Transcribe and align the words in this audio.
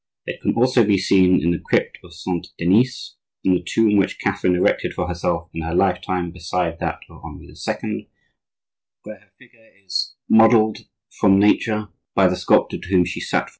It 0.25 0.41
can 0.41 0.55
also 0.55 0.83
be 0.83 0.97
seen 0.97 1.39
in 1.43 1.51
the 1.51 1.59
crypt 1.63 1.99
of 2.03 2.11
Saint 2.15 2.47
Denis, 2.57 3.17
on 3.45 3.53
the 3.53 3.61
tomb 3.61 3.97
which 3.97 4.17
Catherine 4.19 4.55
erected 4.55 4.95
for 4.95 5.07
herself 5.07 5.51
in 5.53 5.61
her 5.61 5.75
lifetime 5.75 6.31
beside 6.31 6.79
that 6.79 7.01
of 7.07 7.23
Henri 7.23 7.45
II., 7.55 8.09
where 9.03 9.19
her 9.19 9.31
figure 9.37 9.69
is 9.85 10.15
modelled 10.27 10.79
from 11.19 11.37
nature 11.37 11.89
by 12.15 12.27
the 12.27 12.35
sculptor 12.35 12.79
to 12.79 12.89
whom 12.89 13.05
she 13.05 13.19
sat 13.21 13.41
for 13.43 13.45
it. 13.45 13.49